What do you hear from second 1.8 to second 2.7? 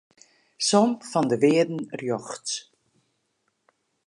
rjochts.